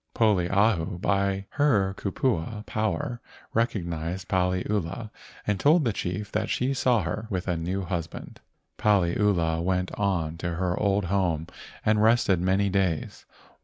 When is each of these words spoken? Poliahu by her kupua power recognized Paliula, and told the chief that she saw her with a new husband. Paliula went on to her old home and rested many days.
Poliahu 0.15 0.99
by 0.99 1.45
her 1.49 1.93
kupua 1.93 2.65
power 2.65 3.21
recognized 3.53 4.27
Paliula, 4.27 5.11
and 5.45 5.59
told 5.59 5.85
the 5.85 5.93
chief 5.93 6.31
that 6.31 6.49
she 6.49 6.73
saw 6.73 7.03
her 7.03 7.27
with 7.29 7.47
a 7.47 7.55
new 7.55 7.83
husband. 7.83 8.39
Paliula 8.79 9.61
went 9.63 9.91
on 9.99 10.37
to 10.39 10.55
her 10.55 10.75
old 10.79 11.05
home 11.05 11.45
and 11.85 12.01
rested 12.01 12.41
many 12.41 12.67
days. 12.67 13.25